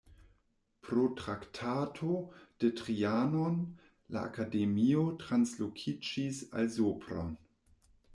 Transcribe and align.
Pro 0.81 1.09
Traktato 1.09 2.13
de 2.63 2.71
Trianon 2.79 3.59
la 4.15 4.23
akademio 4.29 5.03
translokiĝis 5.25 6.41
al 6.63 6.73
Sopron. 6.77 7.31